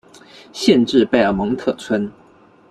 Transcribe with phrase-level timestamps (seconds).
[0.51, 2.11] 县治贝尔蒙特村。